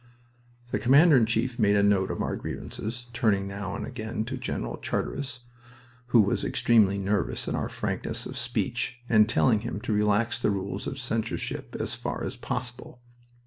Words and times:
The 0.71 0.79
Commander 0.79 1.15
in 1.15 1.27
Chief 1.27 1.59
made 1.59 1.75
a 1.75 1.83
note 1.83 2.09
of 2.09 2.23
our 2.23 2.35
grievances, 2.35 3.05
turning 3.13 3.47
now 3.47 3.75
and 3.75 3.85
again 3.85 4.25
to 4.25 4.35
General 4.35 4.77
Charteris, 4.77 5.41
who 6.07 6.21
was 6.21 6.43
extremely 6.43 6.97
nervous 6.97 7.47
at 7.47 7.53
our 7.53 7.69
frankness 7.69 8.25
of 8.25 8.35
speech, 8.35 8.99
and 9.07 9.29
telling 9.29 9.59
him 9.59 9.79
to 9.81 9.93
relax 9.93 10.39
the 10.39 10.49
rules 10.49 10.87
of 10.87 10.97
censorship 10.97 11.75
as 11.79 11.93
far 11.93 12.23
as 12.23 12.35
possible. 12.35 12.99